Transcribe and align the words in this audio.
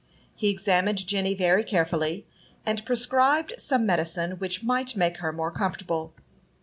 He 0.33 0.49
examined 0.49 1.05
Jenny 1.05 1.35
very 1.35 1.63
carefully, 1.63 2.25
and 2.65 2.83
prescribed 2.85 3.59
some 3.59 3.85
medicine 3.85 4.31
which 4.39 4.63
might 4.63 4.95
make 4.97 5.17
her 5.17 5.31
more 5.31 5.51
comfortable. 5.51 6.15